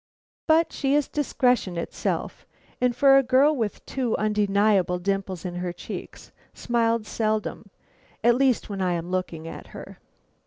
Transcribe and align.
But 0.47 0.73
she 0.73 0.95
is 0.95 1.07
discretion 1.07 1.77
itself, 1.77 2.47
and 2.81 2.95
for 2.95 3.19
a 3.19 3.21
girl 3.21 3.55
with 3.55 3.85
two 3.85 4.17
undeniable 4.17 4.97
dimples 4.97 5.45
in 5.45 5.53
her 5.57 5.71
cheeks, 5.71 6.31
smiles 6.55 7.07
seldom 7.07 7.69
at 8.23 8.33
least 8.33 8.67
when 8.67 8.81
I 8.81 8.93
am 8.93 9.11
looking 9.11 9.47
at 9.47 9.67
her. 9.77 9.99